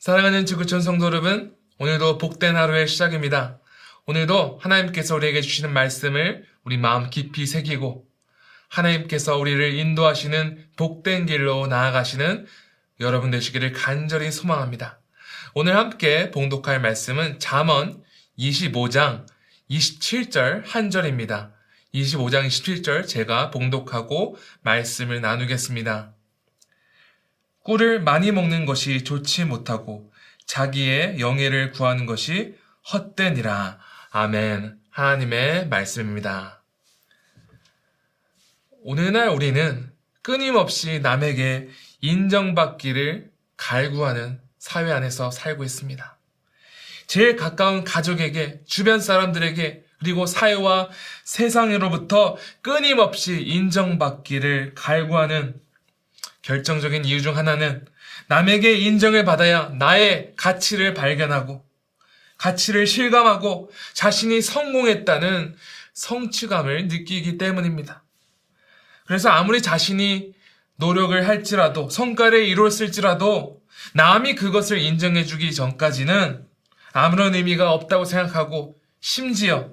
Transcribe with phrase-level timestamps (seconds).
[0.00, 3.60] 사랑하는 지구촌 성도 여러분, 오늘도 복된 하루의 시작입니다.
[4.06, 8.06] 오늘도 하나님께서 우리에게 주시는 말씀을 우리 마음 깊이 새기고
[8.70, 12.46] 하나님께서 우리를 인도하시는 복된 길로 나아가시는
[13.00, 15.00] 여러분 되시기를 간절히 소망합니다.
[15.52, 18.02] 오늘 함께 봉독할 말씀은 잠언
[18.38, 19.26] 25장
[19.68, 21.52] 27절 한 절입니다.
[21.92, 26.14] 25장 27절 제가 봉독하고 말씀을 나누겠습니다.
[27.62, 30.10] 꿀을 많이 먹는 것이 좋지 못하고
[30.46, 32.54] 자기의 영예를 구하는 것이
[32.92, 33.78] 헛되니라.
[34.10, 34.78] 아멘.
[34.90, 36.62] 하나님의 말씀입니다.
[38.82, 41.68] 오늘날 우리는 끊임없이 남에게
[42.00, 46.18] 인정받기를 갈구하는 사회 안에서 살고 있습니다.
[47.06, 50.88] 제일 가까운 가족에게, 주변 사람들에게, 그리고 사회와
[51.24, 55.60] 세상으로부터 끊임없이 인정받기를 갈구하는
[56.50, 57.84] 결정적인 이유 중 하나는
[58.26, 61.64] 남에게 인정을 받아야 나의 가치를 발견하고
[62.38, 65.54] 가치를 실감하고 자신이 성공했다는
[65.92, 68.02] 성취감을 느끼기 때문입니다.
[69.06, 70.32] 그래서 아무리 자신이
[70.74, 73.62] 노력을 할지라도 성과를 이루었을지라도
[73.94, 76.44] 남이 그것을 인정해주기 전까지는
[76.92, 79.70] 아무런 의미가 없다고 생각하고 심지어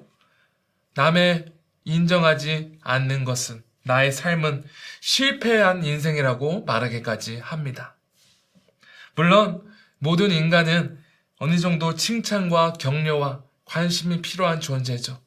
[0.94, 1.46] 남의
[1.84, 4.64] 인정하지 않는 것은 나의 삶은
[5.00, 7.96] 실패한 인생이라고 말하기까지 합니다.
[9.14, 9.62] 물론
[9.98, 11.02] 모든 인간은
[11.38, 15.20] 어느 정도 칭찬과 격려와 관심이 필요한 존재죠.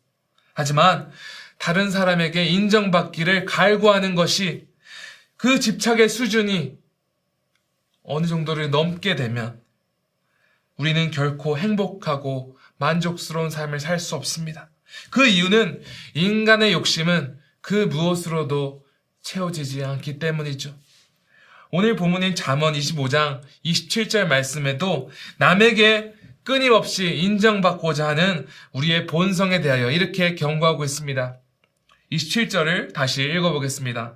[0.54, 1.12] 하지만
[1.58, 4.67] 다른 사람에게 인정받기를 갈구하는 것이
[5.38, 6.78] 그 집착의 수준이
[8.04, 9.59] 어느 정도를 넘게 되면
[10.78, 14.70] 우리는 결코 행복하고 만족스러운 삶을 살 수 없습니다.
[15.09, 15.82] 그 이유는
[16.14, 18.86] 인간의 욕심은 그 무엇으로도
[19.22, 20.76] 채워지지 않기 때문이죠.
[21.72, 30.83] 오늘 본문인 잠언 25장 27절 말씀에도 남에게 끊임없이 인정받고자 하는 우리의 본성에 대하여 이렇게 경고하고
[30.83, 31.38] 있습니다.
[32.11, 34.16] 27절을 다시 읽어보겠습니다.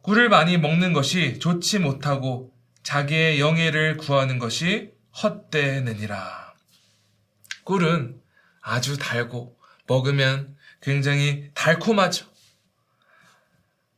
[0.00, 4.90] 꿀을 많이 먹는 것이 좋지 못하고 자기의 영예를 구하는 것이
[5.22, 6.54] 헛되느니라.
[7.64, 8.20] 꿀은
[8.60, 9.56] 아주 달고
[9.86, 12.26] 먹으면 굉장히 달콤하죠.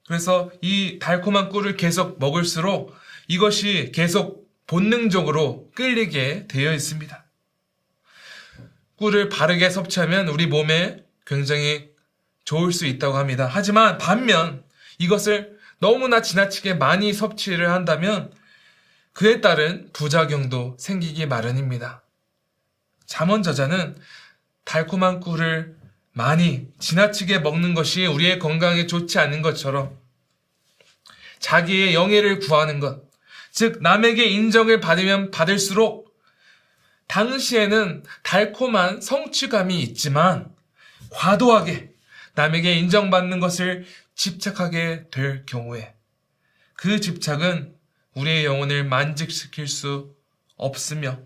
[0.07, 2.95] 그래서 이 달콤한 꿀을 계속 먹을수록
[3.27, 7.25] 이것이 계속 본능적으로 끌리게 되어 있습니다.
[8.97, 11.91] 꿀을 바르게 섭취하면 우리 몸에 굉장히
[12.45, 13.49] 좋을 수 있다고 합니다.
[13.51, 14.63] 하지만 반면
[14.99, 18.33] 이것을 너무나 지나치게 많이 섭취를 한다면
[19.13, 22.03] 그에 따른 부작용도 생기기 마련입니다.
[23.07, 23.97] 잠언 저자는
[24.65, 25.77] 달콤한 꿀을
[26.15, 29.99] 많이 지나치게 먹는 것이 우리의 건강에 좋지 않은 것처럼
[31.41, 33.03] 자기의 영예를 구하는 것,
[33.51, 36.17] 즉 남에게 인정을 받으면 받을수록
[37.09, 40.55] 당시에는 달콤한 성취감이 있지만
[41.11, 41.91] 과도하게
[42.35, 45.95] 남에게 인정받는 것을 집착하게 될 경우에
[46.75, 47.75] 그 집착은
[48.15, 50.15] 우리의 영혼을 만족시킬 수
[50.57, 51.19] 없으며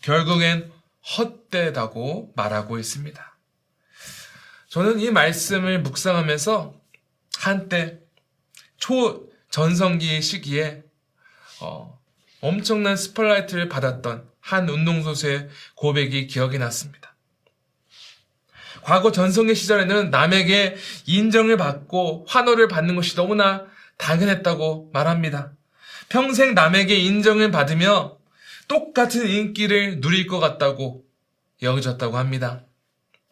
[0.00, 0.72] 결국엔
[1.18, 3.29] 헛되다고 말하고 있습니다.
[4.70, 6.80] 저는 이 말씀을 묵상하면서
[7.38, 7.98] 한때
[8.76, 10.84] 초 전성기 시기에
[11.60, 11.98] 어,
[12.40, 17.16] 엄청난 스포트라이트를 받았던 한 운동선수의 고백이 기억이 났습니다.
[18.82, 23.66] 과거 전성기 시절에는 남에게 인정을 받고 환호를 받는 것이 너무나
[23.98, 25.52] 당연했다고 말합니다.
[26.08, 28.18] 평생 남에게 인정을 받으며
[28.68, 31.04] 똑같은 인기를 누릴 것 같다고
[31.60, 32.64] 여겨졌다고 합니다.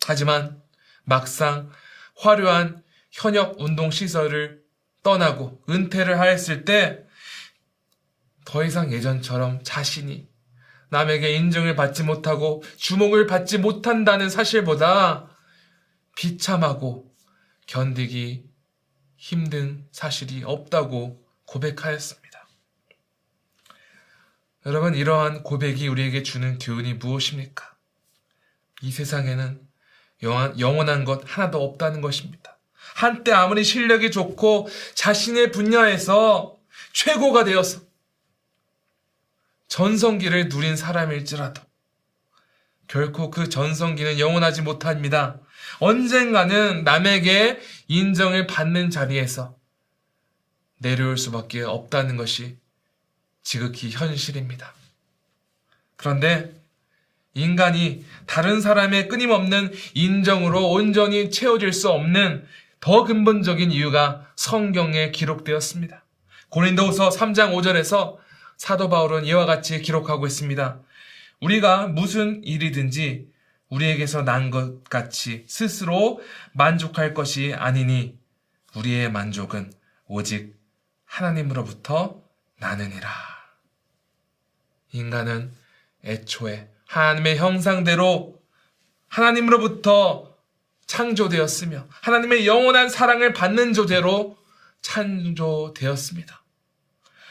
[0.04, 0.58] 하지만
[1.09, 1.71] 막상
[2.17, 4.63] 화려한 현역 운동 시설을
[5.03, 7.09] 떠나고 은퇴를 하였을 때
[8.49, 10.27] 더 이상 예전처럼 자신이
[10.89, 15.37] 남에게 인정을 받지 못하고 주목을 받지 못한다는 사실보다
[16.17, 17.15] 비참하고
[17.67, 18.49] 견디기
[19.19, 22.49] 힘든 사실이 없다고 고백하였습니다.
[24.65, 27.77] 여러분, 이러한 고백이 우리에게 주는 교훈이 무엇입니까?
[28.81, 29.67] 이 세상에는
[30.22, 32.59] 영원한 것 하나도 없다는 것입니다.
[32.94, 36.56] 한때 아무리 실력이 좋고 자신의 분야에서
[36.92, 37.80] 최고가 되어서
[39.68, 41.62] 전성기를 누린 사람일지라도
[42.88, 45.38] 결코 그 전성기는 영원하지 못합니다.
[45.78, 49.56] 언젠가는 남에게 인정을 받는 자리에서
[50.78, 52.56] 내려올 수밖에 없다는 것이
[53.42, 54.74] 지극히 현실입니다.
[55.97, 56.59] 그런데
[57.39, 62.45] 인간이 다른 사람의 끊임없는 인정으로 온전히 채워질 수 없는
[62.81, 66.05] 더 근본적인 이유가 성경에 기록되었습니다.
[66.51, 68.17] 고린도후서 3장 5절에서
[68.57, 70.81] 사도 바울은 이와 같이 기록하고 있습니다.
[71.41, 73.29] 우리가 무슨 일이든지
[73.69, 76.21] 우리에게서 난 것 같이 스스로
[76.53, 78.19] 만족할 것이 아니니
[78.75, 79.73] 우리의 만족은
[80.07, 80.57] 오직
[81.05, 82.23] 하나님으로부터
[82.59, 83.09] 나느니라.
[84.93, 85.53] 인간은
[86.05, 88.41] 애초에 하나님의 형상대로
[89.09, 90.35] 하나님으로부터
[90.87, 94.39] 창조되었으며 하나님의 영원한 사랑을 받는 조제로
[94.81, 96.43] 창조되었습니다.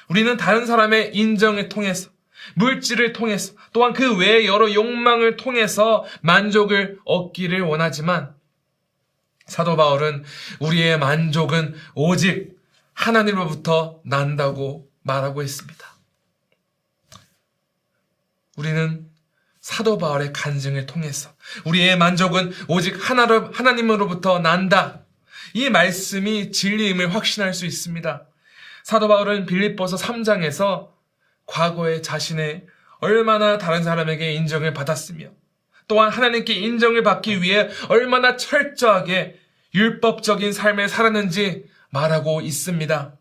[0.10, 2.12] 우리는 다른 사람의 인정을 통해서
[2.54, 8.36] 물질을 통해서 또한 그 외의 여러 욕망을 통해서 만족을 얻기를 원하지만
[9.48, 10.24] 사도 바울은
[10.60, 12.56] 우리의 만족은 오직
[12.94, 15.98] 하나님으로부터 난다고 말하고 있습니다.
[18.56, 19.17] 우리는
[19.68, 21.30] 사도 바울의 간증을 통해서
[21.66, 25.02] 우리의 만족은 오직 하나로, 하나님으로부터 난다.
[25.54, 28.28] 이 말씀이 진리임을 확신할 수 있습니다.
[28.84, 30.92] 사도 바울은 빌립보서 3장에서
[31.46, 32.66] 과거에 자신의
[33.00, 35.32] 얼마나 다른 사람에게 인정을 받았으며
[35.90, 39.38] 또한 하나님께 인정을 받기 위해 얼마나 철저하게
[39.76, 43.18] 율법적인 삶을 살았는지 말하고 있습니다.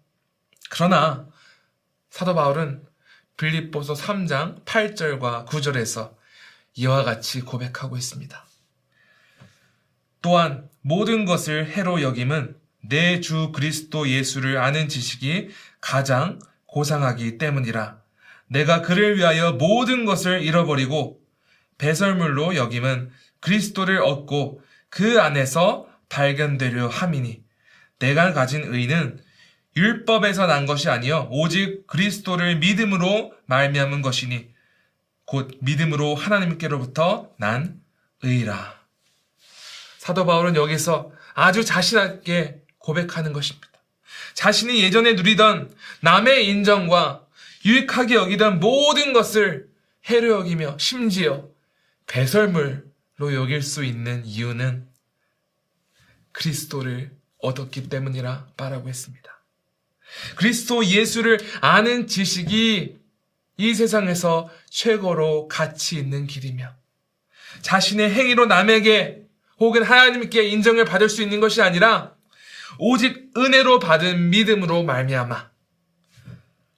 [0.71, 1.27] 그러나
[2.09, 2.85] 사도 바울은
[3.37, 6.15] 빌립보서 3장 8절과 9절에서
[6.77, 8.47] 이와 같이 고백하고 있습니다.
[10.23, 12.57] 또한 모든 것을 해로 여김은
[12.89, 15.49] 내 주 그리스도 예수를 아는 지식이
[15.81, 18.01] 가장 고상하기 때문이라.
[18.49, 21.21] 내가 그를 위하여 모든 것을 잃어버리고
[21.79, 27.43] 배설물로 여김은 그리스도를 얻고 그 안에서 발견되려 함이니
[27.99, 29.21] 내가 가진 의는
[29.77, 34.49] 율법에서 난 것이 아니요 오직 그리스도를 믿음으로 말미암은 것이니
[35.27, 37.81] 곧 믿음으로 하나님께로부터 난
[38.23, 38.81] 의라.
[39.99, 43.69] 사도 바울은 여기서 아주 자신있게 고백하는 것입니다.
[44.35, 47.27] 자신이 예전에 누리던 남의 인정과
[47.65, 49.69] 유익하게 여기던 모든 것을
[50.07, 51.49] 해로 여기며 심지어
[52.07, 54.87] 배설물로 여길 수 있는 이유는
[56.31, 59.37] 그리스도를 얻었기 때문이라 말하고 있습니다.
[60.37, 62.99] 그리스도 예수를 아는 지식이
[63.57, 66.75] 이 세상에서 최고로 가치 있는 길이며
[67.63, 69.23] 자신의 행위로 남에게
[69.59, 72.15] 혹은 하나님께 인정을 받을 수 있는 것이 아니라
[72.79, 75.51] 오직 은혜로 받은 믿음으로 말미암아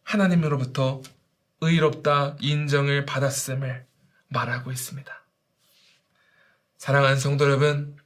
[0.04, 1.02] 하나님으로부터
[1.60, 3.84] 의롭다 인정을 받았음을
[4.28, 5.12] 말하고 있습니다.
[6.76, 7.96] 사랑하는 성도 여러분,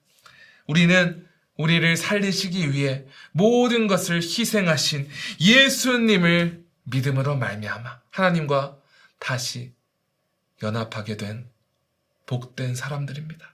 [0.66, 1.26] 우리는
[1.58, 5.08] 우리를 살리시기 위해 모든 것을 희생하신
[5.40, 8.78] 예수님을 믿음으로 말미암아 하나님과
[9.18, 9.72] 다시
[10.62, 11.48] 연합하게 된
[12.26, 13.52] 복된 사람들입니다.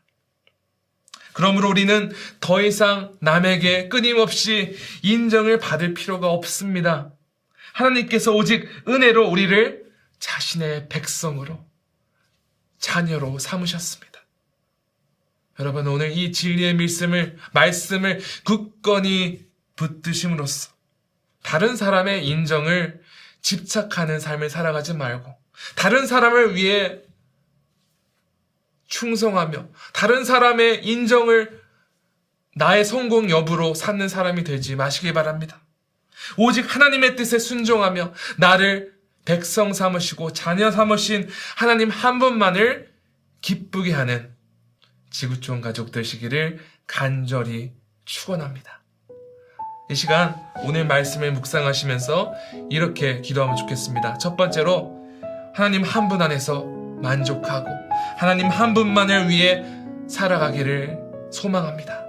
[1.33, 7.13] 그러므로 우리는 더 이상 남에게 끊임없이 인정을 받을 필요가 없습니다.
[7.73, 9.89] 하나님께서 오직 은혜로 우리를
[10.19, 11.65] 자신의 백성으로
[12.79, 14.21] 자녀로 삼으셨습니다.
[15.61, 19.47] 여러분 오늘 이 진리의 말씀을 말씀을 굳건히
[19.77, 20.71] 붙드심으로써
[21.43, 23.01] 다른 사람의 인정을
[23.41, 25.35] 집착하는 삶을 살아가지 말고
[25.77, 27.01] 다른 사람을 위해
[28.87, 31.63] 충성하며 다른 사람의 인정을
[32.57, 35.61] 나의 성공 여부로 삼는 사람이 되지 마시기 바랍니다.
[36.37, 42.93] 오직 하나님의 뜻에 순종하며 나를 백성 삼으시고 자녀 삼으신 하나님 한 분만을
[43.41, 44.35] 기쁘게 하는
[45.11, 47.73] 지구촌 가족 되시기를 간절히
[48.05, 48.83] 축원합니다.
[49.91, 52.33] 이 시간 오늘 말씀을 묵상하시면서
[52.71, 54.19] 이렇게 기도하면 좋겠습니다.
[54.19, 54.99] 첫 번째로
[55.55, 56.65] 하나님 한 분 안에서
[57.01, 57.69] 만족하고
[58.19, 59.65] 하나님 한 분만을 위해
[60.09, 60.99] 살아가기를
[61.31, 62.05] 소망합니다.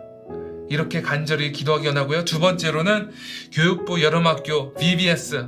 [0.69, 2.25] 이렇게 간절히 기도하기 원하고요.
[2.25, 3.12] 두 번째로는
[3.53, 5.48] 교육부 여름학교 VBS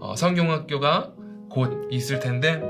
[0.00, 1.12] 어, 성경학교가
[1.48, 2.60] 곧 있을 텐데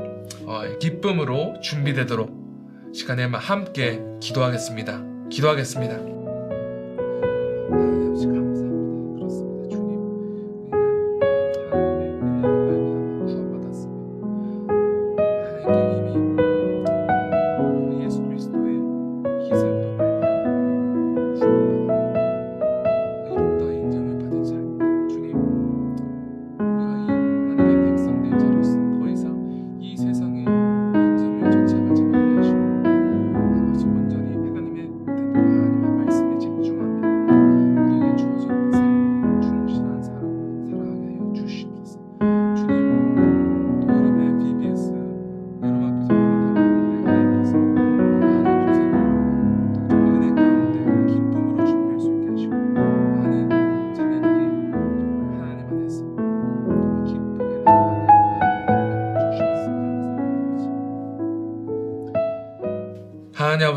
[0.45, 5.03] 어, 기쁨으로 준비되도록 시간에 함께 기도하겠습니다.
[5.31, 6.13] 기도하겠습니다.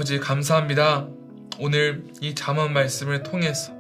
[0.06, 1.08] 아버지 감사합니다.
[1.60, 3.74] 오늘 이 잠언 말씀을 통해서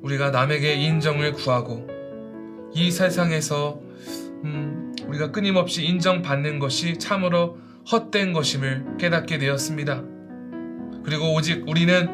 [0.00, 1.88] 우리가 남에게 인정을 구하고
[2.72, 3.80] 이 세상에서
[4.44, 7.58] 음, 우리가 끊임없이 인정받는 것이 참으로
[7.90, 10.04] 헛된 것임을 깨닫게 되었습니다.
[11.04, 12.08] 그리고 오직 우리는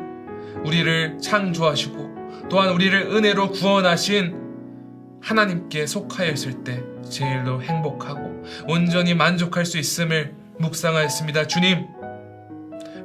[0.65, 10.35] 우리를 창조하시고 또한 우리를 은혜로 구원하신 하나님께 속하였을 때 제일로 행복하고 온전히 만족할 수 있음을
[10.59, 11.49] 묵상하였습니다.
[11.49, 11.85] 주님,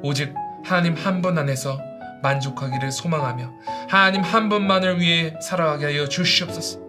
[0.03, 1.79] 오직 하나님 한 분 안에서
[2.23, 3.51] 만족하기를 소망하며
[3.89, 6.79] 하나님 한 분만을 위해 살아가게 하여 주시옵소서.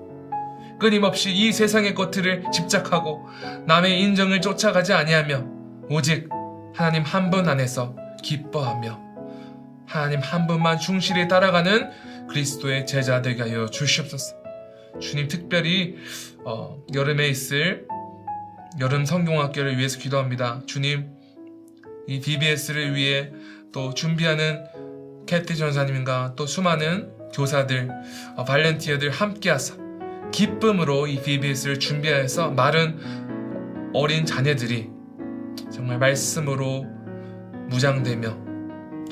[0.79, 3.27] 끊임없이 이 세상의 것들을 집착하고
[3.67, 5.45] 남의 인정을 쫓아가지 아니하며
[5.89, 6.29] 오직
[6.75, 9.01] 하나님 한 분 안에서 기뻐하며
[9.87, 14.37] 하나님 한 분만 충실히 따라가는 그리스도의 제자 되게 하여 주시옵소서.
[15.01, 15.97] 주님 특별히
[16.45, 17.87] 어, 여름에 있을
[18.81, 20.63] 여름 성경학교를 위해서 기도합니다.
[20.67, 21.11] 주님
[22.07, 23.31] 이 DBS를 위해
[23.73, 24.65] 또 준비하는
[25.27, 27.91] 캐티 전사님과 또 수많은 교사들,
[28.37, 29.77] 어, 발렌티어들 함께하사
[30.33, 32.99] 기쁨으로 이 DBS를 준비해서 마른
[33.95, 34.91] 어린 자녀들이
[35.71, 36.87] 정말 말씀으로
[37.69, 38.39] 무장되며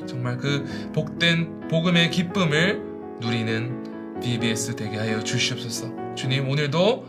[0.06, 2.82] 정말 그 복된 복음의 기쁨을
[3.20, 6.14] 누리는 DBS 되게 하여 주시옵소서.
[6.14, 7.06] 주님 오늘도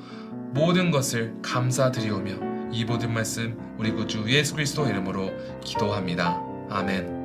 [0.54, 6.42] 모든 것을 감사드리오며 이 모든 말씀 우리 구주 예수 그리스도 이름으로 기도합니다.
[6.70, 7.21] 아멘.